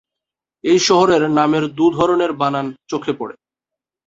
এই 0.63 0.79
শহরের 0.79 1.23
নামের 1.29 1.63
দু’ধরনের 1.77 2.31
বানান 2.33 2.67
চোখে 2.87 3.13
পড়ে। 3.13 3.35